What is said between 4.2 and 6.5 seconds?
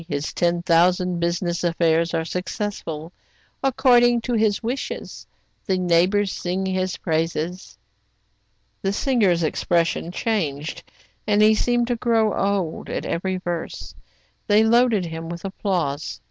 to his wishes. The neighbors